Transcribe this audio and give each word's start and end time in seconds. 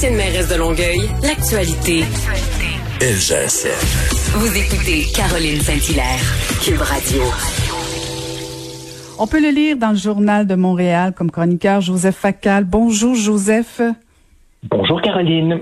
Ancienne 0.00 0.16
mairesse 0.16 0.48
de 0.48 0.54
Longueuil, 0.54 1.00
l'actualité. 1.22 2.04
LGSN. 3.02 3.68
Vous 4.38 4.56
écoutez 4.56 5.04
Caroline 5.14 5.60
Saint-Hilaire, 5.60 6.22
Cube 6.64 6.80
Radio. 6.80 7.22
On 9.18 9.26
peut 9.26 9.42
le 9.42 9.50
lire 9.50 9.76
dans 9.76 9.90
le 9.90 9.98
journal 9.98 10.46
de 10.46 10.54
Montréal 10.54 11.12
comme 11.14 11.30
chroniqueur 11.30 11.82
Joseph 11.82 12.16
Facal. 12.16 12.64
Bonjour 12.64 13.14
Joseph. 13.14 13.82
Bonjour 14.70 15.02
Caroline. 15.02 15.60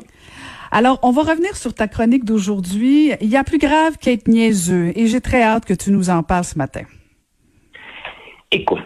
Alors, 0.70 1.00
on 1.02 1.11
va 1.11 1.23
revenir 1.23 1.56
sur 1.56 1.75
ta 1.75 1.89
chronique 1.89 2.25
d'aujourd'hui. 2.25 3.14
Il 3.20 3.28
y 3.30 3.36
a 3.36 3.42
plus 3.42 3.59
grave 3.59 3.98
qu'être 3.98 4.28
niaiseux 4.28 4.92
et 4.95 5.09
j'ai 5.09 5.20
très 5.20 5.42
hâte 5.42 5.64
que 5.64 5.75
tu 5.75 5.91
nous 5.91 6.11
en 6.11 6.23
parles 6.23 6.45
ce 6.45 6.56
matin. 6.56 6.83
Écoute. 8.52 8.78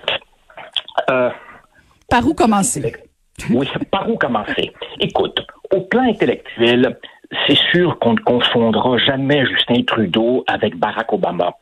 Euh, 1.11 1.29
Par 2.09 2.27
où 2.27 2.33
commencer? 2.33 2.95
Oui, 3.51 3.69
par 3.91 4.09
où 4.09 4.17
commencer? 4.17 4.73
Écoute, 5.01 5.41
au 5.73 5.81
plan 5.83 6.03
intellectuel, 6.03 6.99
c'est 7.47 7.59
sûr 7.73 7.99
qu'on 7.99 8.13
ne 8.13 8.21
confondra 8.21 8.99
jamais 8.99 9.45
Justin 9.47 9.83
Trudeau 9.87 10.45
avec 10.47 10.77
Barack 10.77 11.13
Obama. 11.13 11.55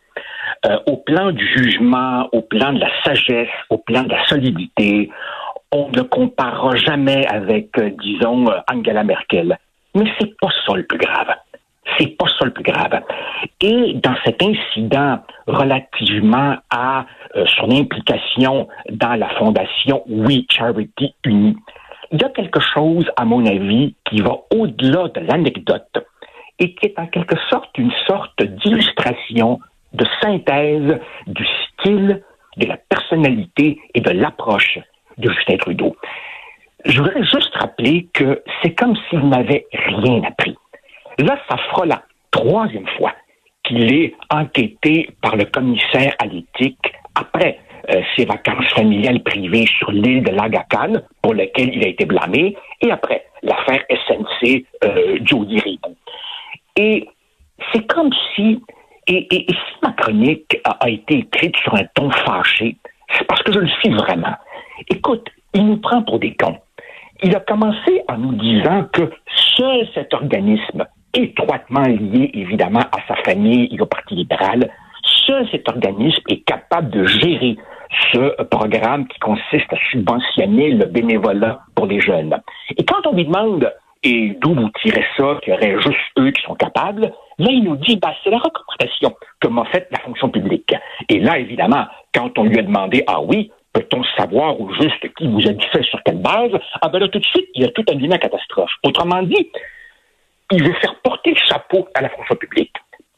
Euh, 0.66 0.78
au 0.86 0.96
plan 0.98 1.30
du 1.32 1.46
jugement, 1.46 2.28
au 2.32 2.42
plan 2.42 2.72
de 2.72 2.80
la 2.80 2.90
sagesse, 3.04 3.48
au 3.70 3.78
plan 3.78 4.02
de 4.02 4.10
la 4.10 4.26
solidité, 4.26 5.10
on 5.72 5.88
ne 5.90 6.02
comparera 6.02 6.76
jamais 6.76 7.26
avec, 7.26 7.78
euh, 7.78 7.90
disons, 8.02 8.50
euh, 8.50 8.58
Angela 8.70 9.04
Merkel. 9.04 9.56
Mais 9.94 10.10
c'est 10.18 10.36
pas 10.38 10.48
ça 10.66 10.74
le 10.74 10.84
plus 10.84 10.98
grave. 10.98 11.34
C'est 11.98 12.16
pas 12.16 12.26
ça 12.38 12.44
le 12.44 12.52
plus 12.52 12.64
grave. 12.64 13.00
Et 13.60 13.94
dans 13.94 14.14
cet 14.24 14.42
incident 14.42 15.20
relativement 15.46 16.56
à 16.70 17.06
euh, 17.36 17.44
son 17.58 17.70
implication 17.70 18.68
dans 18.90 19.14
la 19.14 19.28
fondation 19.30 20.02
We 20.08 20.42
Charity 20.48 21.14
Uni, 21.24 21.56
il 22.12 22.20
y 22.20 22.24
a 22.24 22.28
quelque 22.30 22.60
chose, 22.60 23.08
à 23.16 23.24
mon 23.24 23.46
avis, 23.46 23.94
qui 24.04 24.20
va 24.20 24.36
au-delà 24.54 25.08
de 25.08 25.20
l'anecdote 25.20 26.04
et 26.58 26.74
qui 26.74 26.86
est 26.86 26.98
en 26.98 27.06
quelque 27.06 27.36
sorte 27.48 27.76
une 27.78 27.92
sorte 28.06 28.42
d'illustration, 28.42 29.60
de 29.92 30.04
synthèse 30.20 30.98
du 31.26 31.46
style, 31.46 32.22
de 32.56 32.66
la 32.66 32.76
personnalité 32.76 33.78
et 33.94 34.00
de 34.00 34.10
l'approche 34.10 34.78
de 35.18 35.30
Justin 35.30 35.56
Trudeau. 35.56 35.96
Je 36.84 36.98
voudrais 37.00 37.24
juste 37.24 37.54
rappeler 37.54 38.08
que 38.12 38.42
c'est 38.62 38.74
comme 38.74 38.96
s'il 39.08 39.28
n'avait 39.28 39.66
rien 39.72 40.22
appris. 40.24 40.56
Là, 41.20 41.38
ça 41.48 41.56
fera 41.58 41.84
la 41.84 42.02
troisième 42.30 42.86
fois 42.96 43.12
qu'il 43.64 43.92
est 43.92 44.14
enquêté 44.30 45.10
par 45.20 45.36
le 45.36 45.44
commissaire 45.44 46.14
à 46.18 46.24
l'éthique 46.24 46.92
après 47.14 47.58
euh, 47.90 48.00
ses 48.16 48.24
vacances 48.24 48.72
familiales 48.74 49.22
privées 49.22 49.66
sur 49.78 49.90
l'île 49.90 50.22
de 50.22 50.30
Lagacan, 50.30 51.02
pour 51.20 51.34
lequel 51.34 51.74
il 51.74 51.84
a 51.84 51.88
été 51.88 52.06
blâmé, 52.06 52.56
et 52.80 52.90
après 52.90 53.26
l'affaire 53.42 53.84
SNC 53.90 54.64
euh, 54.84 55.18
Jody 55.22 55.60
Ribou. 55.60 55.94
Et 56.76 57.06
c'est 57.72 57.86
comme 57.86 58.10
si, 58.34 58.62
et 59.06 59.26
si 59.30 59.56
ma 59.82 59.92
chronique 59.92 60.58
a, 60.64 60.70
a 60.80 60.88
été 60.88 61.18
écrite 61.18 61.56
sur 61.58 61.74
un 61.74 61.84
ton 61.94 62.10
fâché, 62.10 62.76
c'est 63.12 63.26
parce 63.26 63.42
que 63.42 63.52
je 63.52 63.58
le 63.58 63.68
suis 63.68 63.90
vraiment. 63.90 64.36
Écoute, 64.88 65.28
il 65.52 65.66
nous 65.66 65.78
prend 65.78 66.02
pour 66.02 66.18
des 66.18 66.34
cons. 66.34 66.58
Il 67.22 67.36
a 67.36 67.40
commencé 67.40 68.02
en 68.08 68.16
nous 68.16 68.32
disant 68.32 68.84
que 68.92 69.10
seul 69.56 69.86
cet 69.94 70.14
organisme, 70.14 70.86
étroitement 71.14 71.86
lié 71.86 72.30
évidemment 72.34 72.80
à 72.80 73.06
sa 73.08 73.16
famille 73.22 73.68
et 73.72 73.80
au 73.80 73.86
Parti 73.86 74.14
libéral, 74.14 74.70
seul 75.26 75.48
cet 75.50 75.68
organisme 75.68 76.22
est 76.28 76.44
capable 76.44 76.90
de 76.90 77.04
gérer 77.06 77.56
ce 78.12 78.42
programme 78.44 79.06
qui 79.08 79.18
consiste 79.18 79.72
à 79.72 79.76
subventionner 79.90 80.70
le 80.70 80.86
bénévolat 80.86 81.60
pour 81.74 81.86
les 81.86 82.00
jeunes. 82.00 82.38
Et 82.76 82.84
quand 82.84 83.06
on 83.06 83.14
lui 83.14 83.24
demande 83.24 83.72
et 84.02 84.36
d'où 84.40 84.54
vous 84.54 84.70
tirez 84.82 85.04
ça, 85.16 85.38
qu'il 85.42 85.52
y 85.52 85.56
aurait 85.56 85.80
juste 85.80 85.98
eux 86.18 86.30
qui 86.30 86.42
sont 86.42 86.54
capables, 86.54 87.12
là, 87.38 87.48
il 87.50 87.64
nous 87.64 87.76
dit, 87.76 87.96
bah, 87.96 88.14
c'est 88.24 88.30
la 88.30 88.38
recommandation 88.38 89.14
que 89.40 89.48
m'a 89.48 89.64
faite 89.66 89.88
la 89.90 89.98
fonction 89.98 90.30
publique. 90.30 90.74
Et 91.08 91.20
là, 91.20 91.38
évidemment, 91.38 91.84
quand 92.14 92.38
on 92.38 92.44
lui 92.44 92.58
a 92.58 92.62
demandé, 92.62 93.04
ah 93.06 93.20
oui, 93.20 93.50
peut-on 93.72 94.02
savoir 94.16 94.58
au 94.58 94.72
juste 94.72 95.14
qui 95.14 95.28
vous 95.28 95.46
a 95.46 95.52
dit 95.52 95.66
ça 95.72 95.82
sur 95.82 96.02
quelle 96.02 96.20
base, 96.20 96.52
ah 96.80 96.88
ben 96.88 96.98
là, 96.98 97.08
tout 97.08 97.18
de 97.18 97.24
suite, 97.24 97.48
il 97.54 97.64
a 97.64 97.68
tout 97.68 97.84
annulé 97.90 98.08
la 98.08 98.18
catastrophe. 98.18 98.70
Autrement 98.84 99.22
dit, 99.22 99.50
il 100.50 100.64
veut 100.64 100.74
faire 100.74 100.94
porter 101.02 101.30
le 101.30 101.40
chapeau 101.48 101.88
à 101.94 102.02
la 102.02 102.08
fonction 102.10 102.36
publique. 102.36 102.74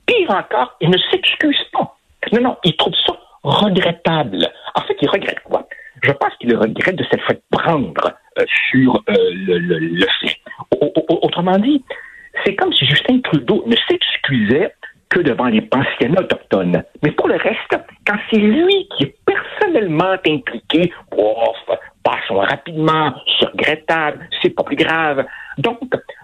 Pire 0.06 0.30
encore, 0.30 0.76
il 0.80 0.90
ne 0.90 0.98
s'excuse 1.10 1.64
pas. 1.72 1.96
Non, 2.32 2.40
non, 2.40 2.56
il 2.64 2.76
trouve 2.76 2.94
ça 3.06 3.12
regrettable. 3.42 4.48
En 4.74 4.80
fait, 4.82 4.96
il 5.00 5.08
regrette 5.08 5.40
quoi? 5.40 5.66
Je 6.02 6.12
pense 6.12 6.34
qu'il 6.40 6.54
regrette 6.56 6.96
de 6.96 7.04
s'être 7.04 7.24
fait 7.26 7.42
prendre 7.50 8.12
euh, 8.38 8.44
sur 8.70 9.02
euh, 9.08 9.14
le, 9.30 10.06
fait. 10.20 10.38
Autrement 11.08 11.58
dit, 11.58 11.84
c'est 12.44 12.54
comme 12.56 12.72
si 12.72 12.86
Justin 12.86 13.20
Trudeau 13.20 13.62
ne 13.66 13.76
s'excusait 13.88 14.74
que 15.10 15.20
devant 15.20 15.46
les 15.46 15.60
pensionnats 15.60 16.22
autochtones. 16.22 16.82
Mais 17.02 17.10
pour 17.12 17.28
le 17.28 17.36
reste, 17.36 17.76
quand 18.06 18.16
c'est 18.30 18.38
lui 18.38 18.88
qui 18.96 19.04
est 19.04 19.14
personnellement 19.26 20.16
impliqué, 20.26 20.92
bof, 21.10 21.56
passons 22.12 22.40
rapidement, 22.40 23.14
c'est 23.38 23.46
regrettable, 23.46 24.28
c'est 24.40 24.50
pas 24.50 24.62
plus 24.64 24.76
grave. 24.76 25.24
Donc, 25.58 25.78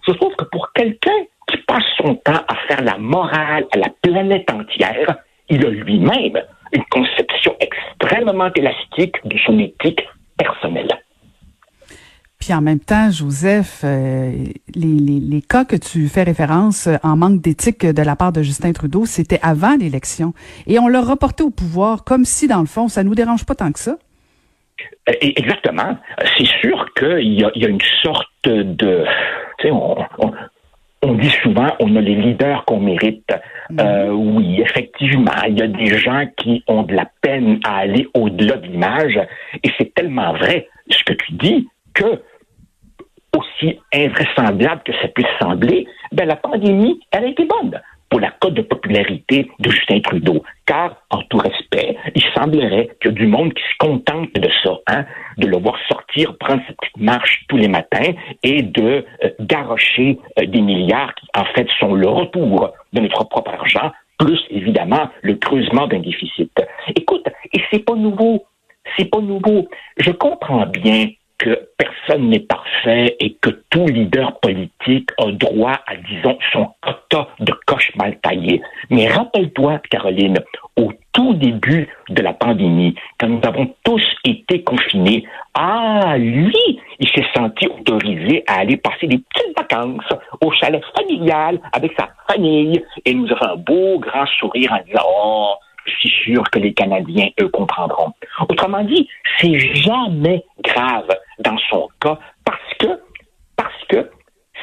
je 0.07 0.13
trouve 0.13 0.35
que 0.37 0.45
pour 0.45 0.73
quelqu'un 0.73 1.21
qui 1.51 1.57
passe 1.67 1.85
son 1.97 2.15
temps 2.17 2.45
à 2.47 2.55
faire 2.67 2.83
la 2.83 2.99
morale 2.99 3.67
à 3.73 3.79
la 3.79 3.89
planète 4.03 4.51
entière, 4.51 5.17
il 5.49 5.65
a 5.65 5.71
lui-même 5.71 6.43
une 6.73 6.85
conception 6.91 7.57
extrêmement 7.61 8.53
élastique 8.55 9.17
de 9.25 9.37
son 9.47 9.59
éthique 9.59 10.07
personnelle. 10.37 10.93
Puis 12.39 12.55
en 12.55 12.61
même 12.61 12.79
temps, 12.79 13.11
Joseph, 13.11 13.81
euh, 13.83 14.33
les, 14.75 15.43
cas 15.43 15.65
que 15.65 15.75
tu 15.75 16.09
fais 16.09 16.23
référence 16.23 16.87
euh, 16.87 16.97
en 17.03 17.17
manque 17.17 17.41
d'éthique 17.41 17.85
de 17.85 18.03
la 18.03 18.15
part 18.15 18.33
de 18.33 18.43
Justin 18.43 18.73
Trudeau, 18.73 19.07
c'était 19.07 19.41
avant 19.43 19.77
l'élection. 19.77 20.35
Et 20.67 20.79
on 20.79 20.87
l'a 20.87 21.01
reporté 21.01 21.43
au 21.43 21.51
pouvoir 21.51 22.05
comme 22.05 22.25
si, 22.25 22.47
dans 22.47 22.61
le 22.61 22.67
fond, 22.67 22.89
ça 22.89 23.03
nous 23.03 23.17
dérange 23.17 23.45
pas 23.45 23.57
tant 23.57 23.73
que 23.73 23.81
ça. 23.81 23.97
Exactement. 25.07 25.97
C'est 26.37 26.47
sûr 26.47 26.87
qu'il 26.95 27.33
y, 27.33 27.45
y, 27.55 27.65
a 27.65 27.69
une 27.69 27.81
sorte 28.03 28.29
de... 28.45 29.05
On, 29.65 29.97
on, 30.19 30.33
on, 31.03 31.15
dit 31.15 31.31
souvent 31.43 31.69
on 31.81 31.97
a 31.97 32.01
les 32.01 32.15
leaders 32.15 32.65
qu'on 32.65 32.81
mérite. 32.81 33.33
Mmh. 33.71 33.81
Euh, 33.81 34.11
oui, 34.11 34.61
effectivement, 34.61 35.33
il 35.49 35.59
y 35.59 35.63
a 35.63 35.67
des 35.67 35.99
gens 35.99 36.25
qui 36.37 36.63
ont 36.69 36.83
de 36.83 36.95
la 36.95 37.07
peine 37.23 37.61
à 37.65 37.79
aller 37.79 38.07
au-delà 38.15 38.57
de 38.57 38.67
l'image. 38.67 39.19
Et 39.63 39.71
c'est 39.79 39.95
tellement 39.95 40.33
vrai 40.35 40.69
ce 40.91 41.03
que 41.05 41.15
tu 41.15 41.33
dis 41.33 41.69
que 41.95 42.23
aussi 43.37 43.79
invraisemblable 43.93 44.83
que 44.85 44.93
ça 45.01 45.09
puisse 45.09 45.27
sembler, 45.41 45.87
ben 46.13 46.27
la 46.27 46.37
pandémie, 46.37 47.01
elle 47.11 47.25
a 47.25 47.29
été 47.29 47.45
bonne 47.45 47.81
pour 48.09 48.21
la 48.21 48.31
cote 48.31 48.55
de 48.55 48.63
popularité 48.63 49.51
de 49.59 49.71
Justin 49.71 50.01
Trudeau. 50.01 50.43
Car, 50.67 51.03
en 51.11 51.23
tout 51.23 51.39
il 51.73 52.23
semblerait 52.35 52.89
qu'il 53.01 53.11
y 53.11 53.15
a 53.15 53.17
du 53.17 53.27
monde 53.27 53.53
qui 53.53 53.63
se 53.63 53.77
contente 53.79 54.33
de 54.35 54.49
ça, 54.63 54.79
hein, 54.87 55.05
de 55.37 55.47
le 55.47 55.59
voir 55.59 55.77
sortir, 55.89 56.37
prendre 56.39 56.63
sa 56.67 56.73
petite 56.73 56.97
marche 56.97 57.45
tous 57.49 57.57
les 57.57 57.69
matins 57.69 58.13
et 58.43 58.63
de 58.63 59.05
euh, 59.25 59.31
euh, 59.41 60.47
des 60.47 60.61
milliards 60.61 61.15
qui, 61.15 61.27
en 61.37 61.45
fait, 61.55 61.69
sont 61.79 61.95
le 61.95 62.09
retour 62.09 62.73
de 62.93 63.01
notre 63.01 63.25
propre 63.25 63.53
argent, 63.53 63.93
plus, 64.19 64.41
évidemment, 64.51 65.11
le 65.23 65.35
creusement 65.35 65.87
d'un 65.87 66.01
déficit. 66.01 66.53
Écoute, 66.97 67.27
et 67.53 67.61
c'est 67.71 67.85
pas 67.85 67.95
nouveau. 67.95 68.45
C'est 68.97 69.11
pas 69.11 69.21
nouveau. 69.21 69.69
Je 69.99 70.11
comprends 70.11 70.67
bien 70.67 71.09
que 71.39 71.69
personne 71.77 72.29
n'est 72.31 72.41
parfait 72.41 73.17
et 73.21 73.35
que 73.35 73.51
tout 73.71 73.87
leader 73.87 74.39
politique 74.41 75.11
a 75.19 75.31
droit 75.31 75.81
à, 75.87 75.97
disons, 75.97 76.39
son 76.53 76.69
quota 76.83 77.29
de 77.41 77.53
coche 77.67 77.93
mal 77.97 78.19
taillée. 78.21 78.61
Mais 78.91 79.09
rappelle-toi, 79.09 79.81
Caroline, 79.91 80.39
au 80.77 80.93
tout 81.13 81.35
début 81.35 81.89
de 82.09 82.23
la 82.23 82.33
pandémie, 82.33 82.95
quand 83.19 83.29
nous 83.29 83.41
avons 83.45 83.73
tous 83.85 84.03
été 84.25 84.63
confinés, 84.63 85.25
ah, 85.55 86.17
lui, 86.19 86.81
il 86.99 87.09
s'est 87.09 87.27
senti 87.35 87.67
autorisé 87.69 88.45
à 88.47 88.61
aller 88.61 88.77
passer 88.77 89.07
des 89.07 89.19
petites 89.19 89.57
vacances 89.57 90.13
au 90.41 90.51
chalet 90.53 90.83
familial 90.97 91.61
avec 91.73 91.93
sa 91.99 92.09
famille 92.29 92.83
et 93.05 93.15
nous 93.15 93.33
a 93.33 93.37
fait 93.37 93.47
un 93.47 93.57
beau 93.57 93.99
grand 93.99 94.27
sourire 94.39 94.73
en 94.73 94.85
disant, 94.85 95.05
oh, 95.07 95.55
je 95.89 96.09
suis 96.09 96.33
sûr 96.33 96.43
que 96.51 96.59
les 96.59 96.75
Canadiens, 96.75 97.29
eux, 97.41 97.49
comprendront. 97.49 98.13
Autrement 98.49 98.85
dit, 98.85 99.09
c'est 99.39 99.59
jamais 99.59 100.45
grave 100.63 101.09
dans 101.41 101.59
son 101.71 101.89
cas 102.01 102.19
parce 102.45 102.75
que 103.89 104.11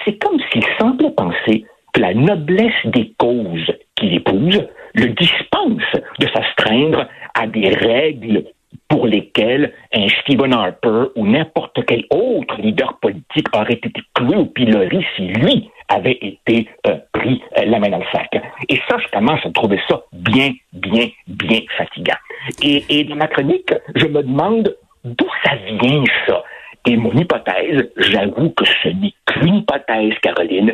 c'est 0.03 0.17
comme 0.19 0.39
s'il 0.51 0.63
semblait 0.79 1.11
penser 1.11 1.65
que 1.93 2.01
la 2.01 2.13
noblesse 2.13 2.85
des 2.85 3.13
causes 3.17 3.71
qu'il 3.95 4.13
épouse 4.13 4.61
le 4.93 5.07
dispense 5.09 6.01
de 6.19 6.27
s'astreindre 6.27 7.07
à 7.33 7.47
des 7.47 7.69
règles 7.69 8.43
pour 8.87 9.07
lesquelles 9.07 9.73
un 9.93 10.07
Stephen 10.21 10.53
Harper 10.53 11.05
ou 11.15 11.25
n'importe 11.25 11.83
quel 11.85 12.05
autre 12.09 12.59
leader 12.59 12.97
politique 12.99 13.47
aurait 13.55 13.73
été 13.73 14.01
cloué 14.13 14.35
au 14.35 14.45
pilori 14.45 15.05
si 15.15 15.23
lui 15.27 15.69
avait 15.87 16.17
été 16.21 16.67
euh, 16.87 16.97
pris 17.13 17.41
euh, 17.57 17.65
la 17.65 17.79
main 17.79 17.89
dans 17.89 17.99
le 17.99 18.05
sac. 18.11 18.29
Et 18.69 18.79
ça, 18.89 18.97
je 18.97 19.07
commence 19.11 19.45
à 19.45 19.51
trouver 19.51 19.79
ça 19.87 20.03
bien, 20.13 20.51
bien, 20.73 21.07
bien 21.27 21.59
fatigant. 21.77 22.17
Et 22.61 23.03
dans 23.05 23.15
ma 23.15 23.27
chronique, 23.27 23.73
je 23.95 24.05
me 24.05 24.21
demande 24.23 24.75
d'où 25.03 25.27
ça 25.43 25.55
vient 25.81 26.03
ça. 26.27 26.43
Et 26.85 26.97
mon 26.97 27.11
hypothèse, 27.13 27.89
j'avoue 27.97 28.51
que 28.51 28.65
ce 28.83 28.89
n'est 28.89 29.13
qu'une 29.25 29.55
hypothèse, 29.55 30.13
Caroline, 30.21 30.73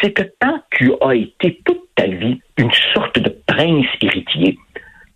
c'est 0.00 0.12
que 0.12 0.22
tant 0.40 0.58
tu 0.70 0.92
as 1.00 1.14
été 1.14 1.60
toute 1.64 1.82
ta 1.94 2.06
vie 2.06 2.40
une 2.58 2.72
sorte 2.94 3.18
de 3.18 3.34
prince 3.46 3.86
héritier, 4.00 4.58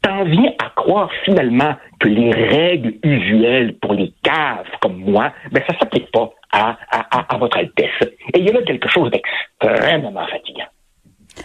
t'en 0.03 0.25
viens 0.25 0.53
à 0.59 0.71
croire 0.77 1.11
finalement 1.25 1.75
que 2.01 2.09
les 2.09 2.31
règles 2.31 2.95
usuelles 3.03 3.77
pour 3.79 3.95
les 3.95 4.13
caves 4.23 4.67
comme 4.81 4.99
moi, 4.99 5.33
ben 5.53 5.63
ça 5.69 5.79
s'applique 5.79 6.11
pas 6.13 6.31
à, 6.53 6.77
à, 6.91 7.35
à, 7.35 7.39
votre 7.39 7.59
Altesse. 7.59 7.91
Et 8.35 8.39
il 8.39 8.47
y 8.47 8.51
a 8.51 8.53
là 8.53 8.63
quelque 8.63 8.89
chose 8.89 9.11
d'extrêmement 9.11 10.27
fatigant. 10.27 10.67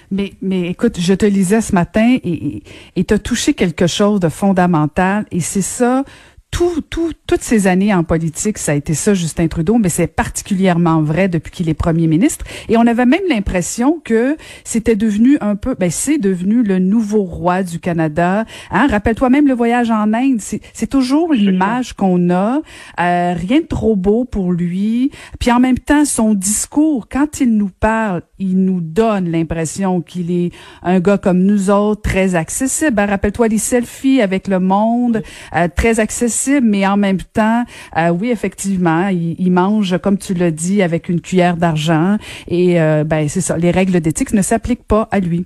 Mais, 0.10 0.32
mais 0.42 0.70
écoute, 0.70 1.00
je 1.00 1.14
te 1.14 1.26
lisais 1.26 1.60
ce 1.60 1.76
matin 1.76 2.18
et 2.24 3.04
tu 3.04 3.14
as 3.14 3.20
touché 3.20 3.54
quelque 3.54 3.88
chose 3.88 4.22
de 4.22 4.30
fondamental 4.30 5.26
et 5.32 5.42
c'est 5.42 5.62
ça 5.62 6.04
tout, 6.52 6.82
tout, 6.82 7.14
toutes 7.28 7.42
ces 7.42 7.66
années 7.66 7.94
en 7.94 8.04
politique, 8.04 8.58
ça 8.58 8.74
a 8.74 8.76
été 8.76 8.94
ça, 8.94 9.14
Justin 9.14 9.48
Trudeau, 9.48 9.78
mais 9.78 9.90
c'est 9.90 10.08
particulièrement 10.08 11.02
vrai 11.02 11.30
depuis 11.30 11.50
qu'il 11.50 11.70
est 11.70 11.74
premier 11.74 12.08
ministre. 12.08 12.46
Et 12.68 12.78
on 12.78 12.86
avait 12.86 13.06
même 13.06 13.22
l'impression 13.30 14.02
que 14.04 14.36
c'était 14.66 14.98
devenu 14.98 15.38
un 15.40 15.56
peu, 15.56 15.76
ben 15.80 15.90
c'est 15.90 16.18
devenu 16.18 16.62
le 16.62 16.78
nouveau 16.78 17.24
roi 17.24 17.64
du 17.64 17.80
Canada. 17.80 18.46
Hein? 18.70 18.88
Rappelle-toi 18.88 19.30
même 19.30 19.48
le 19.48 19.54
voyage 19.54 19.90
en 19.90 20.14
Inde, 20.14 20.42
c'est 20.42 20.88
toujours 20.88 21.34
l'image 21.34 21.94
qu'on 21.94 22.30
a. 22.30 22.62
Euh, 23.00 23.34
rien 23.34 23.62
de 23.62 23.66
trop 23.66 23.96
beau 23.96 24.26
pour 24.26 24.52
lui. 24.52 25.12
Puis 25.40 25.52
en 25.52 25.60
même 25.60 25.80
temps, 25.80 26.04
son 26.04 26.34
discours, 26.34 27.08
quand 27.10 27.40
il 27.40 27.56
nous 27.56 27.72
parle, 27.80 28.24
il 28.40 28.58
nous 28.58 28.82
donne 28.82 29.32
l'impression 29.32 30.02
qu'il 30.02 30.32
est 30.32 30.52
un 30.84 31.00
gars 31.00 31.18
comme 31.18 31.40
nous 31.40 31.70
autres, 31.70 32.02
très 32.02 32.36
accessible. 32.36 32.92
Ben, 32.92 33.06
Rappelle-toi 33.06 33.48
les 33.48 33.58
selfies 33.58 34.22
avec 34.22 34.48
le 34.50 34.60
monde, 34.60 35.24
euh, 35.56 35.68
très 35.74 36.00
accessible 36.00 36.41
mais 36.62 36.86
en 36.88 36.98
même 36.98 37.22
temps, 37.34 37.64
euh, 37.98 38.10
oui, 38.10 38.32
effectivement, 38.32 39.08
il, 39.10 39.52
mange, 39.52 39.98
comme 40.00 40.18
tu 40.18 40.34
l'as 40.34 40.52
dit, 40.52 40.82
avec 40.82 41.10
une 41.10 41.22
cuillère 41.22 41.58
d'argent. 41.58 42.18
Et 42.48 42.82
euh, 42.82 43.04
ben 43.04 43.28
c'est 43.28 43.42
ça, 43.42 43.58
les 43.58 43.72
règles 43.72 44.00
d'éthique 44.00 44.34
ne 44.34 44.42
s'appliquent 44.42 44.88
pas 44.88 45.08
à 45.12 45.20
lui. 45.20 45.46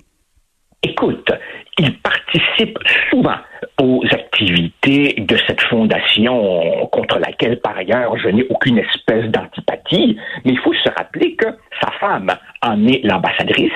Écoute, 0.84 1.32
il 1.78 2.00
participe 2.00 2.78
souvent 3.10 3.38
aux 3.82 4.04
activités 4.12 5.16
de 5.18 5.38
cette 5.48 5.62
fondation 5.62 6.88
contre 6.92 7.20
laquelle, 7.20 7.60
par 7.60 7.76
ailleurs, 7.76 8.18
je 8.18 8.30
n'ai 8.30 8.46
aucune 8.50 8.78
espèce 8.78 9.26
d'antipathie, 9.32 10.18
mais 10.46 10.52
il 10.52 10.60
faut 10.60 10.74
se 10.74 10.90
rappeler 10.90 11.36
que 11.36 11.48
sa 11.82 11.92
femme 12.00 12.32
en 12.62 12.88
est 12.88 13.02
l'ambassadrice, 13.04 13.72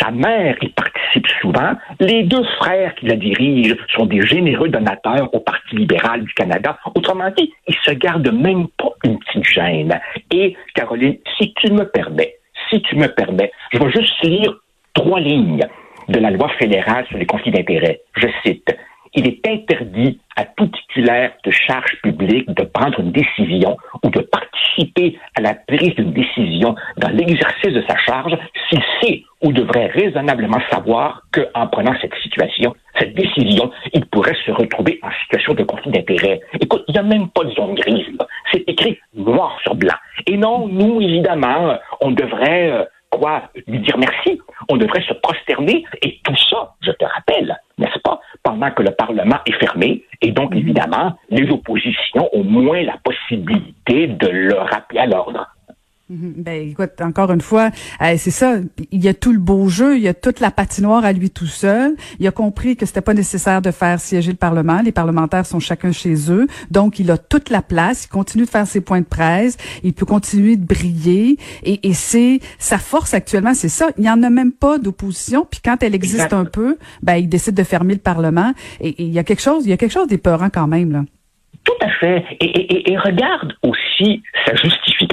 sa 0.00 0.10
mère 0.10 0.56
y 0.62 0.68
participe 0.68 1.26
souvent. 1.40 1.72
Les 2.00 2.22
deux 2.24 2.44
frères 2.58 2.94
qui 2.96 3.06
la 3.06 3.16
dirigent 3.16 3.76
sont 3.94 4.06
des 4.06 4.22
généreux 4.22 4.68
donateurs 4.68 5.32
au 5.34 5.40
Parti 5.40 5.76
libéral 5.76 6.24
du 6.24 6.32
Canada. 6.34 6.78
Autrement 6.94 7.30
dit, 7.36 7.52
ils 7.66 7.76
se 7.84 7.92
gardent 7.92 8.32
même 8.32 8.68
pas 8.76 8.90
une 9.04 9.18
petite 9.18 9.44
gêne. 9.44 9.98
Et, 10.32 10.56
Caroline, 10.74 11.16
si 11.38 11.52
tu 11.54 11.72
me 11.72 11.84
permets, 11.84 12.34
si 12.70 12.82
tu 12.82 12.96
me 12.96 13.08
permets, 13.08 13.52
je 13.72 13.78
vais 13.78 13.90
juste 13.90 14.22
lire 14.22 14.54
trois 14.94 15.20
lignes 15.20 15.66
de 16.08 16.18
la 16.18 16.30
loi 16.30 16.48
fédérale 16.58 17.06
sur 17.08 17.18
les 17.18 17.26
conflits 17.26 17.52
d'intérêts. 17.52 18.00
Je 18.16 18.28
cite 18.44 18.76
il 19.14 19.26
est 19.26 19.46
interdit 19.46 20.20
à 20.36 20.44
tout 20.44 20.66
titulaire 20.66 21.32
de 21.44 21.50
charge 21.50 22.00
publique 22.02 22.48
de 22.50 22.64
prendre 22.64 23.00
une 23.00 23.12
décision 23.12 23.76
ou 24.04 24.10
de 24.10 24.20
participer 24.20 25.18
à 25.36 25.40
la 25.40 25.54
prise 25.54 25.94
d'une 25.96 26.12
décision 26.12 26.74
dans 26.96 27.08
l'exercice 27.08 27.72
de 27.72 27.82
sa 27.88 27.96
charge 27.98 28.36
s'il 28.68 28.82
sait 29.00 29.22
ou 29.42 29.52
devrait 29.52 29.86
raisonnablement 29.86 30.60
savoir 30.70 31.22
qu'en 31.32 31.66
prenant 31.68 31.94
cette 32.00 32.14
situation, 32.22 32.74
cette 32.98 33.14
décision, 33.14 33.70
il 33.92 34.04
pourrait 34.06 34.36
se 34.44 34.50
retrouver 34.50 34.98
en 35.02 35.10
situation 35.22 35.54
de 35.54 35.62
conflit 35.62 35.92
d'intérêt. 35.92 36.40
Écoute, 36.60 36.84
il 36.88 36.92
n'y 36.92 36.98
a 36.98 37.02
même 37.02 37.28
pas 37.30 37.44
de 37.44 37.50
zone 37.50 37.74
grise. 37.74 38.06
C'est 38.52 38.64
écrit 38.68 38.98
noir 39.14 39.58
sur 39.62 39.74
blanc. 39.74 39.94
Et 40.26 40.36
non, 40.36 40.66
nous, 40.68 41.00
évidemment, 41.00 41.78
on 42.00 42.10
devrait... 42.10 42.70
Euh, 42.70 42.84
quoi 43.10 43.42
lui 43.66 43.78
dire 43.80 43.96
merci. 43.98 44.40
On 44.68 44.76
devrait 44.76 45.02
se 45.02 45.14
prosterner 45.14 45.84
et 46.02 46.18
tout 46.24 46.36
ça, 46.50 46.74
je 46.82 46.90
te 46.92 47.04
que 48.70 48.82
le 48.82 48.90
Parlement 48.90 49.38
est 49.46 49.52
fermé 49.52 50.04
et 50.20 50.32
donc 50.32 50.52
mhm. 50.52 50.58
évidemment 50.58 51.16
les 51.30 51.48
oppositions 51.50 52.28
ont 52.32 52.44
moins 52.44 52.82
la 52.82 52.96
possibilité 52.98 54.08
de 54.08 54.28
le 54.28 54.54
rappeler 54.54 55.00
à 55.00 55.06
l'ordre. 55.06 55.47
Mhm. 56.10 56.34
Ben 56.38 56.68
écoute, 56.70 57.00
encore 57.00 57.30
une 57.32 57.42
fois, 57.42 57.70
euh, 58.00 58.14
c'est 58.16 58.30
ça. 58.30 58.54
Il 58.90 59.04
y 59.04 59.08
a 59.08 59.14
tout 59.14 59.32
le 59.32 59.38
beau 59.38 59.68
jeu, 59.68 59.96
il 59.96 60.02
y 60.02 60.08
a 60.08 60.14
toute 60.14 60.40
la 60.40 60.50
patinoire 60.50 61.04
à 61.04 61.12
lui 61.12 61.28
tout 61.28 61.46
seul. 61.46 61.96
Il 62.18 62.26
a 62.26 62.30
compris 62.30 62.76
que 62.76 62.86
c'était 62.86 63.02
pas 63.02 63.12
nécessaire 63.12 63.60
de 63.60 63.70
faire 63.70 64.00
siéger 64.00 64.30
le 64.30 64.38
Parlement. 64.38 64.80
Les 64.82 64.92
parlementaires 64.92 65.44
sont 65.44 65.60
chacun 65.60 65.92
chez 65.92 66.30
eux, 66.30 66.46
donc 66.70 66.98
il 66.98 67.10
a 67.10 67.18
toute 67.18 67.50
la 67.50 67.60
place. 67.60 68.06
Il 68.06 68.08
continue 68.08 68.44
de 68.44 68.50
faire 68.50 68.66
ses 68.66 68.80
points 68.80 69.00
de 69.00 69.06
presse. 69.06 69.58
Il 69.82 69.92
peut 69.92 70.06
continuer 70.06 70.56
de 70.56 70.64
briller. 70.64 71.36
Et, 71.62 71.86
et 71.86 71.92
c'est 71.92 72.40
sa 72.58 72.78
force 72.78 73.12
actuellement, 73.12 73.52
c'est 73.52 73.68
ça. 73.68 73.90
Il 73.98 74.02
n'y 74.02 74.10
en 74.10 74.22
a 74.22 74.30
même 74.30 74.52
pas 74.52 74.78
d'opposition. 74.78 75.46
Puis 75.50 75.60
quand 75.62 75.82
elle 75.82 75.94
existe 75.94 76.32
un 76.32 76.46
peu, 76.46 76.78
ben 77.02 77.16
il 77.16 77.28
décide 77.28 77.54
de 77.54 77.64
fermer 77.64 77.92
le 77.92 78.00
Parlement. 78.00 78.54
Et, 78.80 78.94
il 79.02 79.12
y 79.12 79.18
a 79.18 79.24
quelque 79.24 79.42
chose, 79.42 79.66
il 79.66 79.70
y 79.70 79.72
a 79.72 79.76
quelque 79.76 79.92
chose 79.92 80.08
d'épeurant 80.08 80.48
quand 80.48 80.66
même 80.66 80.92
là. 80.92 81.04
Tout 81.64 81.86
à 81.86 81.90
fait. 82.00 82.24
Et, 82.40 82.46
et, 82.46 82.92
et 82.92 82.98
regarde 82.98 83.52
aussi 83.62 84.22
sa 84.46 84.54
justification. 84.54 85.07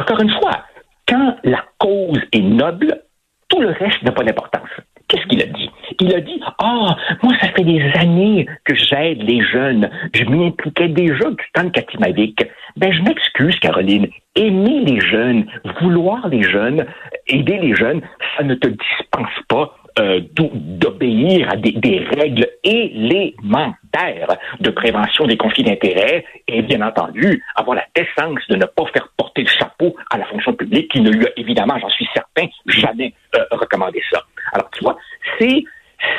Encore 0.00 0.22
une 0.22 0.30
fois, 0.30 0.64
quand 1.06 1.36
la 1.44 1.62
cause 1.76 2.22
est 2.32 2.40
noble, 2.40 3.02
tout 3.48 3.60
le 3.60 3.68
reste 3.68 4.02
n'a 4.02 4.12
pas 4.12 4.22
d'importance. 4.22 4.70
Qu'est-ce 5.08 5.26
qu'il 5.26 5.42
a 5.42 5.46
dit? 5.46 5.70
Il 6.00 6.14
a 6.14 6.20
dit, 6.20 6.40
ah, 6.58 6.96
moi, 7.22 7.34
ça 7.38 7.48
fait 7.48 7.64
des 7.64 7.82
années 7.98 8.46
que 8.64 8.74
j'aide 8.74 9.22
les 9.22 9.44
jeunes. 9.44 9.90
Je 10.14 10.24
m'y 10.24 10.54
déjà 10.88 11.30
du 11.30 11.44
temps 11.52 11.64
de 11.64 11.70
Katimavik. 11.70 12.44
Ben, 12.76 12.92
je 12.92 13.02
m'excuse, 13.02 13.58
Caroline. 13.58 14.08
Aimer 14.36 14.84
les 14.86 15.00
jeunes, 15.00 15.44
vouloir 15.82 16.28
les 16.28 16.44
jeunes, 16.44 16.86
aider 17.26 17.58
les 17.58 17.74
jeunes, 17.74 18.00
ça 18.38 18.44
ne 18.44 18.54
te 18.54 18.68
dispense 18.68 19.34
pas 19.48 19.74
euh, 19.98 20.20
d'obéir 20.32 21.48
à 21.50 21.56
des, 21.56 22.06
règles 22.16 22.46
élémentaires 22.62 24.36
de 24.60 24.70
prévention 24.70 25.26
des 25.26 25.36
conflits 25.36 25.64
d'intérêts 25.64 26.24
et 26.46 26.62
bien 26.62 26.80
entendu 26.80 27.42
avoir 27.56 27.76
la 27.76 27.84
décence 27.94 28.40
de 28.48 28.56
ne 28.56 28.66
pas 28.66 28.84
faire 28.92 29.08
le 29.42 29.48
chapeau 29.48 29.94
à 30.10 30.18
la 30.18 30.24
fonction 30.26 30.52
publique 30.54 30.90
qui 30.90 31.00
ne 31.00 31.10
lui 31.10 31.26
a 31.26 31.30
évidemment, 31.36 31.78
j'en 31.78 31.90
suis 31.90 32.08
certain, 32.14 32.46
jamais 32.66 33.14
euh, 33.36 33.44
recommandé 33.50 34.02
ça. 34.12 34.22
Alors 34.52 34.70
tu 34.70 34.82
vois, 34.82 34.96
c'est 35.38 35.64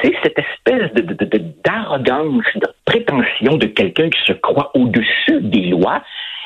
c'est 0.02 0.14
cette 0.24 0.38
espèce 0.38 0.94
de, 0.94 1.38
d'arrogance, 1.64 2.46
de, 2.56 2.68
prétention 2.86 3.58
de 3.58 3.68
quelqu'un 3.68 4.10
qui 4.10 4.20
se 4.28 4.34
croit 4.34 4.72
au-dessus 4.76 5.42
des 5.42 5.68
lois 5.68 6.04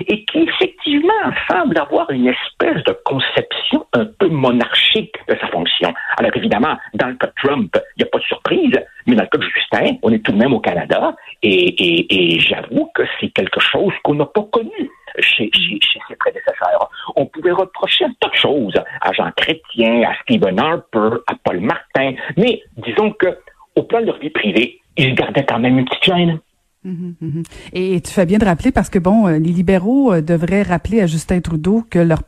et 0.08 0.26
qui 0.26 0.40
effectivement 0.40 1.14
semble 1.50 1.78
avoir 1.78 2.10
une 2.12 2.28
espèce 2.28 2.84
de 2.84 2.96
conception 3.06 3.86
un 3.94 4.06
peu 4.06 4.28
monarchique 4.28 5.16
de 5.28 5.36
sa 5.40 5.48
fonction. 5.48 5.94
Alors 6.18 6.32
évidemment, 6.36 6.78
dans 6.94 7.08
le 7.08 7.16
cas 7.16 7.28
de 7.28 7.34
Trump, 7.44 7.78
il 7.98 8.04
n'y 8.04 8.08
a 8.08 8.12
pas 8.12 8.20
de 8.20 8.24
surprise, 8.24 8.80
mais 9.08 9.16
dans 9.16 9.24
le 9.24 9.30
cas 9.30 9.38
de 9.38 9.50
Justin, 9.50 9.98
on 10.04 10.12
est 10.12 10.20
tout 10.20 10.32
de 10.32 10.38
même 10.38 10.54
au 10.54 10.60
Canada 10.60 11.16
et, 11.42 12.40
j'avoue 12.40 12.92
que 12.94 13.04
c'est 13.20 13.30
quelque 13.30 13.60
chose 13.60 13.94
qu'on 14.04 14.16
n'a 14.16 14.26
pas 14.26 14.44
connu 14.52 14.90
chez, 15.20 15.50
ses 15.54 16.16
prédécesseurs. 16.16 16.90
On 17.16 17.26
pouvait 17.26 17.52
reprocher 17.52 18.06
tas 18.20 18.30
de 18.30 18.36
choses 18.36 18.80
à 19.02 19.12
Jean 19.14 19.32
Chrétien, 19.36 20.04
à 20.04 20.16
Stephen 20.22 20.60
Harper, 20.60 21.18
à 21.28 21.34
Paul 21.44 21.60
Martin, 21.60 22.14
mais 22.38 22.62
disons 22.78 23.12
que 23.12 23.38
au 23.76 23.84
plan 23.84 24.02
de 24.02 24.06
leur 24.06 24.18
vie 24.20 24.30
privée, 24.30 24.80
ils 24.98 25.16
gardaient 25.16 25.46
quand 25.46 25.60
même 25.60 25.80
une 25.80 25.86
petite 25.86 26.06
chaîne. 26.06 26.40
Mhm, 26.86 27.16
mhm. 27.20 27.44
Et 27.74 28.00
tu 28.00 28.12
fais 28.12 28.28
bien 28.28 28.38
de 28.38 28.46
rappeler 28.46 28.72
parce 28.72 28.92
que 28.92 29.00
bon, 29.00 29.28
euh, 29.28 29.40
les 29.40 29.52
libéraux 29.52 30.14
euh, 30.14 30.22
devraient 30.22 30.62
rappeler 30.62 31.02
à 31.02 31.08
Justin 31.08 31.42
Trudeau 31.42 31.84
que 31.90 31.98
leur, 31.98 32.24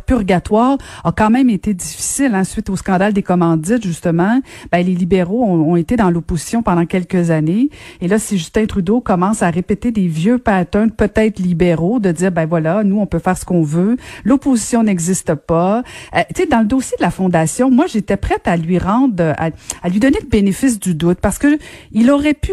purgatoire 0.00 0.78
a 1.04 1.12
quand 1.12 1.28
même 1.28 1.50
été 1.50 1.74
difficile 1.74 2.34
hein, 2.34 2.44
suite 2.44 2.70
au 2.70 2.76
scandale 2.76 3.12
des 3.12 3.22
commandites 3.22 3.82
justement. 3.82 4.40
Ben, 4.72 4.86
les 4.86 4.94
libéraux 4.94 5.44
ont, 5.44 5.76
été 5.76 5.96
dans 5.96 6.10
l'opposition 6.10 6.62
pendant 6.62 6.86
quelques 6.86 7.30
années 7.30 7.68
et 8.00 8.08
là, 8.08 8.18
si 8.18 8.38
Justin 8.38 8.64
Trudeau 8.64 9.00
commence 9.00 9.42
à 9.42 9.50
répéter 9.50 9.92
des 9.92 10.08
vieux 10.08 10.38
patterns 10.38 10.90
peut-être 10.90 11.38
libéraux 11.38 12.00
de 12.00 12.10
dire 12.10 12.32
ben 12.32 12.46
voilà, 12.46 12.82
nous 12.82 12.98
on 13.00 13.06
peut 13.06 13.18
faire 13.18 13.36
ce 13.36 13.44
qu'on 13.44 13.62
veut, 13.62 13.98
l'opposition 14.24 14.82
n'existe 14.82 15.34
pas. 15.34 15.82
Euh, 16.16 16.20
tu 16.34 16.42
sais, 16.42 16.48
dans 16.48 16.60
le 16.60 16.66
dossier 16.66 16.96
de 16.96 17.02
la 17.02 17.10
fondation, 17.10 17.70
moi 17.70 17.86
j'étais 17.86 18.16
prête 18.16 18.48
à 18.48 18.56
lui 18.56 18.78
rendre, 18.78 19.34
à, 19.36 19.88
lui 19.90 20.00
donner 20.00 20.18
le 20.22 20.28
bénéfice 20.28 20.80
du 20.80 20.94
doute 20.94 21.18
parce 21.20 21.38
que 21.38 21.58
il 21.92 22.10
aurait 22.10 22.34
pu, 22.34 22.52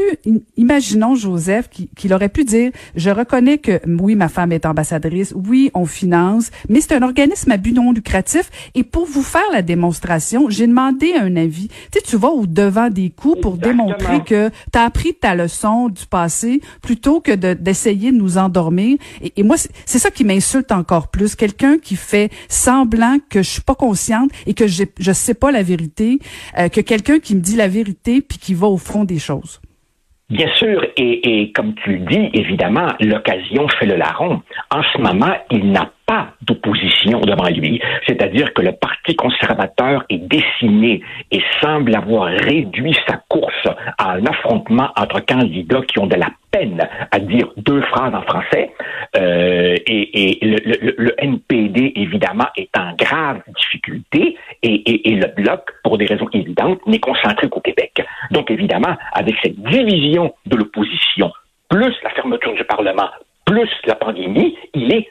imaginons, 0.57 1.15
Joseph 1.37 1.69
qu'il 1.69 2.13
aurait 2.13 2.29
pu 2.29 2.43
dire, 2.43 2.71
je 2.95 3.09
reconnais 3.09 3.59
que 3.59 3.79
oui, 3.87 4.15
ma 4.15 4.27
femme 4.27 4.51
est 4.51 4.65
ambassadrice, 4.65 5.33
oui, 5.35 5.69
on 5.73 5.85
finance, 5.85 6.49
mais 6.67 6.81
c'est 6.81 6.95
un 6.95 7.03
organisme 7.03 7.51
à 7.51 7.57
but 7.57 7.73
non 7.73 7.91
lucratif 7.91 8.49
et 8.73 8.83
pour 8.83 9.05
vous 9.05 9.21
faire 9.21 9.45
la 9.53 9.61
démonstration, 9.61 10.49
j'ai 10.49 10.67
demandé 10.67 11.13
un 11.13 11.35
avis. 11.35 11.67
Tu 11.67 11.99
sais, 11.99 12.01
tu 12.01 12.17
vas 12.17 12.29
au 12.29 12.45
devant 12.47 12.89
des 12.89 13.11
coups 13.11 13.39
pour 13.41 13.57
démontrer 13.57 14.23
que 14.23 14.49
tu 14.49 14.79
as 14.79 14.83
appris 14.83 15.13
ta 15.13 15.35
leçon 15.35 15.89
du 15.89 16.05
passé 16.05 16.61
plutôt 16.81 17.21
que 17.21 17.33
d'essayer 17.33 18.11
de, 18.11 18.17
nous 18.17 18.37
endormir. 18.37 18.97
Et, 19.21 19.43
moi, 19.43 19.57
c'est 19.85 19.99
ça 19.99 20.09
qui 20.09 20.23
m'insulte 20.23 20.71
encore 20.71 21.09
plus. 21.09 21.35
Quelqu'un 21.35 21.77
qui 21.77 21.95
fait 21.95 22.31
semblant 22.49 23.17
que 23.29 23.43
je 23.43 23.49
suis 23.49 23.61
pas 23.61 23.75
consciente 23.75 24.31
et 24.47 24.53
que 24.53 24.65
je 24.67 25.11
sais 25.11 25.33
pas 25.33 25.51
la 25.51 25.61
vérité, 25.61 26.19
euh, 26.57 26.69
que 26.69 26.81
quelqu'un 26.81 27.19
qui 27.19 27.35
me 27.35 27.41
dit 27.41 27.55
la 27.55 27.67
vérité 27.67 28.21
puis 28.21 28.39
qui 28.39 28.53
va 28.53 28.67
au 28.67 28.77
fond 28.77 29.03
des 29.03 29.19
choses. 29.19 29.61
Bien 30.29 30.53
sûr, 30.55 30.85
et, 30.97 31.53
comme 31.55 31.73
tu 31.75 31.91
le 31.93 31.99
dis, 31.99 32.29
évidemment, 32.33 32.87
l'occasion 32.99 33.65
fait 33.69 33.85
le 33.85 33.95
larron. 33.95 34.41
En 34.69 34.83
ce 34.83 34.97
moment, 34.97 35.33
il 35.51 35.71
n'a 35.71 35.89
pas 36.05 36.33
d'opposition 36.41 36.96
devant 37.11 37.47
lui. 37.49 37.81
C'est-à-dire 38.05 38.53
que 38.53 38.61
le 38.61 38.73
Parti 38.73 39.15
conservateur 39.15 40.03
est 40.09 40.17
dessiné 40.17 41.01
et 41.31 41.41
semble 41.61 41.95
avoir 41.95 42.25
réduit 42.25 42.95
sa 43.07 43.17
course 43.29 43.67
à 43.97 44.11
un 44.11 44.25
affrontement 44.25 44.89
entre 44.95 45.19
candidats 45.25 45.81
qui 45.81 45.99
ont 45.99 46.07
de 46.07 46.15
la 46.15 46.29
peine 46.51 46.87
à 47.11 47.19
dire 47.19 47.49
deux 47.57 47.81
phrases 47.81 48.13
en 48.13 48.21
français. 48.21 48.71
Euh, 49.15 49.75
et, 49.85 50.41
et 50.41 50.45
le, 50.45 50.93
le, 50.97 51.15
NPD, 51.17 51.93
évidemment, 51.95 52.47
est 52.55 52.75
en 52.77 52.93
grave 52.93 53.41
difficulté 53.57 54.37
et, 54.63 55.11
et, 55.11 55.15
le 55.15 55.27
Bloc, 55.35 55.61
pour 55.83 55.97
des 55.97 56.05
raisons 56.05 56.27
évidentes, 56.33 56.85
n'est 56.85 56.99
concentré 56.99 57.49
qu'au 57.49 57.61
Québec. 57.61 58.03
Donc, 58.31 58.51
évidemment, 58.51 58.95
avec 59.13 59.35
cette 59.41 59.59
division 59.59 60.33
de 60.45 60.57
l'opposition, 60.57 61.31
plus 61.69 61.93
la 62.03 62.09
fermeture 62.11 62.53
du 62.53 62.63
Parlement, 62.65 63.09
plus 63.45 63.69
la 63.85 63.95
pandémie, 63.95 64.57
il 64.73 64.93
est 64.93 65.07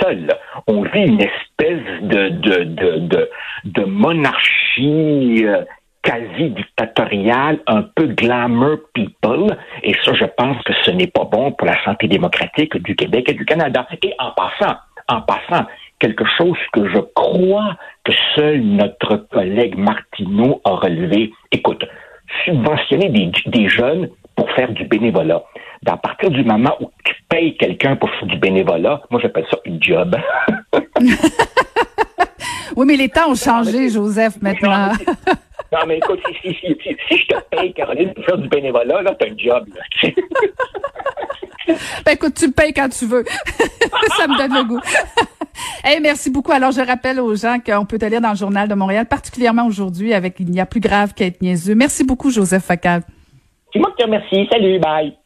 seul. 0.00 0.28
On 0.66 0.82
vit 0.82 1.06
une 1.06 1.20
espèce 1.20 2.02
de, 2.02 2.28
de, 2.28 2.64
de, 2.64 2.98
de, 2.98 3.30
de 3.64 3.84
monarchie 3.84 5.44
euh, 5.44 5.64
quasi 6.02 6.50
dictatoriale, 6.50 7.60
un 7.66 7.82
peu 7.82 8.06
glamour 8.06 8.78
people, 8.92 9.56
et 9.82 9.94
ça, 10.04 10.12
je 10.14 10.24
pense 10.36 10.60
que 10.64 10.72
ce 10.82 10.90
n'est 10.90 11.06
pas 11.06 11.24
bon 11.24 11.52
pour 11.52 11.66
la 11.66 11.82
santé 11.84 12.08
démocratique 12.08 12.76
du 12.78 12.96
Québec 12.96 13.28
et 13.28 13.34
du 13.34 13.44
Canada. 13.44 13.86
Et 14.02 14.12
en 14.18 14.32
passant, 14.32 14.76
en 15.08 15.20
passant, 15.22 15.66
quelque 16.00 16.24
chose 16.36 16.58
que 16.72 16.88
je 16.88 16.98
crois 17.14 17.76
que 18.04 18.12
seul 18.34 18.60
notre 18.60 19.16
collègue 19.16 19.76
Martineau 19.76 20.60
a 20.64 20.70
relevé. 20.70 21.32
Écoute, 21.52 21.84
subventionner 22.44 23.08
des, 23.08 23.30
des 23.46 23.68
jeunes 23.68 24.08
pour 24.34 24.50
faire 24.52 24.72
du 24.72 24.84
bénévolat. 24.84 25.42
À 25.86 25.96
partir 25.96 26.30
du 26.30 26.44
moment 26.44 26.76
où 26.80 26.90
tu 27.04 27.14
payes 27.28 27.56
quelqu'un 27.56 27.96
pour 27.96 28.08
faire 28.10 28.26
du 28.26 28.38
bénévolat, 28.38 29.02
moi 29.10 29.20
j'appelle 29.20 29.46
ça 29.50 29.58
une 29.64 29.82
job. 29.82 30.16
oui, 32.76 32.86
mais 32.86 32.96
les 32.96 33.08
temps 33.08 33.30
ont 33.30 33.34
changé, 33.34 33.88
Joseph, 33.88 34.40
maintenant. 34.40 34.92
Non, 35.72 35.80
mais 35.88 35.96
écoute, 35.98 36.20
si, 36.42 36.50
si, 36.50 36.76
si, 36.82 36.96
si, 37.08 37.16
je 37.16 37.26
te 37.26 37.34
paye, 37.50 37.72
Caroline, 37.72 38.12
pour 38.12 38.24
faire 38.24 38.36
du 38.36 38.46
bénévolat, 38.48 39.00
là, 39.02 39.16
t'as 39.18 39.26
un 39.26 39.36
job. 39.38 39.66
Là. 39.74 40.10
ben 42.04 42.12
écoute, 42.12 42.34
tu 42.34 42.48
me 42.48 42.52
payes 42.52 42.74
quand 42.74 42.90
tu 42.90 43.06
veux. 43.06 43.24
Ça 44.18 44.26
me 44.28 44.36
donne 44.36 44.54
le 44.54 44.64
goût. 44.64 44.80
hey, 45.82 45.98
merci 46.00 46.30
beaucoup. 46.30 46.52
Alors, 46.52 46.72
je 46.72 46.80
rappelle 46.82 47.20
aux 47.20 47.34
gens 47.34 47.58
qu'on 47.58 47.86
peut 47.86 47.98
te 47.98 48.04
lire 48.04 48.20
dans 48.20 48.30
le 48.30 48.36
Journal 48.36 48.68
de 48.68 48.74
Montréal, 48.74 49.06
particulièrement 49.06 49.66
aujourd'hui 49.66 50.12
avec 50.12 50.38
Il 50.40 50.50
n'y 50.50 50.60
a 50.60 50.66
plus 50.66 50.80
grave 50.80 51.14
qu'être 51.14 51.40
niaiseux. 51.40 51.74
Merci 51.74 52.04
beaucoup, 52.04 52.30
Joseph 52.30 52.64
Facal. 52.64 53.02
C'est 53.72 53.78
moi 53.78 53.90
qui 53.92 53.96
te 53.96 54.02
remercie. 54.04 54.46
Salut, 54.52 54.78
bye. 54.78 55.16